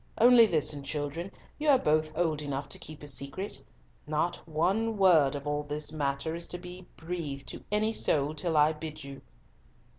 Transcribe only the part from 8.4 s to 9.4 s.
I bid you."